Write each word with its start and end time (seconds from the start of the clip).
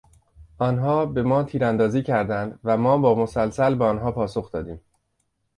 آنها 0.57 1.05
به 1.05 1.23
ما 1.23 1.43
تیراندازی 1.43 2.03
کردند 2.03 2.59
و 2.63 2.77
ما 2.77 2.97
با 2.97 3.15
مسلسل 3.15 3.75
به 3.75 3.85
آنها 3.85 4.11
پاسخ 4.11 4.51
دادیم. 4.51 4.81